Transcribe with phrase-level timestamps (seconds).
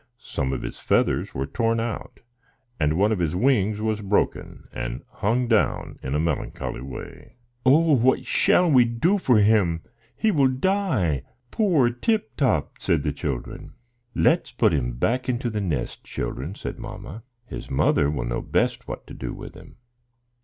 [0.17, 2.21] Some of his feathers were torn out,
[2.79, 7.35] and one of his wings was broken, and hung down in a melancholy way.
[7.67, 9.83] "Oh, what shall we do for him?
[10.17, 11.21] He will die.
[11.51, 13.73] Poor Tip Top!" said the children.
[14.15, 17.21] "Let's put him back into the nest, children," said mamma.
[17.45, 19.75] "His mother will know best what to do with him."